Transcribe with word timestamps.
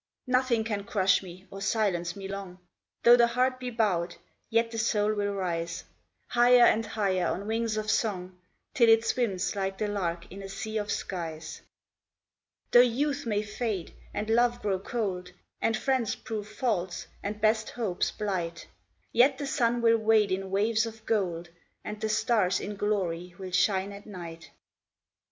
Nothing 0.25 0.63
can 0.63 0.83
crush 0.83 1.21
me, 1.21 1.45
or 1.51 1.61
silence 1.61 2.15
me 2.15 2.27
long, 2.27 2.57
Though 3.03 3.15
the 3.15 3.27
heart 3.27 3.59
be 3.59 3.69
bowed, 3.69 4.15
yet 4.49 4.71
the 4.71 4.79
soul 4.79 5.13
will 5.13 5.35
rise, 5.35 5.83
Higher 6.29 6.63
and 6.63 6.83
higher 6.83 7.27
on 7.27 7.45
wings 7.45 7.77
of 7.77 7.91
song, 7.91 8.39
Till 8.73 8.89
it 8.89 9.05
swims 9.05 9.55
like 9.55 9.77
the 9.77 9.87
lark 9.87 10.25
in 10.31 10.41
a 10.41 10.49
sea 10.49 10.77
of 10.79 10.91
skies. 10.91 11.61
Though 12.71 12.79
youth 12.79 13.27
may 13.27 13.43
fade, 13.43 13.93
and 14.11 14.27
love 14.27 14.63
grow 14.63 14.79
cold, 14.79 15.33
And 15.61 15.77
friends 15.77 16.15
prove 16.15 16.47
false, 16.49 17.05
and 17.21 17.39
best 17.39 17.69
hopes 17.69 18.09
blight, 18.09 18.65
Yet 19.11 19.37
the 19.37 19.45
sun 19.45 19.83
will 19.83 19.99
wade 19.99 20.31
in 20.31 20.49
waves 20.49 20.87
of 20.87 21.05
gold, 21.05 21.49
And 21.83 22.01
the 22.01 22.09
stars 22.09 22.59
in 22.59 22.75
glory 22.75 23.35
will 23.37 23.51
shine 23.51 23.91
at 23.91 24.07
night. 24.07 24.49